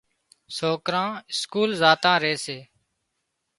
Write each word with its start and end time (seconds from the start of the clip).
سوڪران 0.57 1.09
اسڪول 1.31 1.69
زاتان 1.81 2.15
ري 2.23 2.33
سي۔ 2.45 2.57